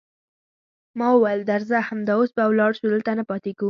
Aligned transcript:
ما 0.97 1.07
وویل: 1.13 1.41
درځه، 1.51 1.77
همدا 1.89 2.13
اوس 2.17 2.29
به 2.37 2.43
ولاړ 2.47 2.71
شو، 2.77 2.85
دلته 2.93 3.11
نه 3.19 3.23
پاتېږو. 3.29 3.59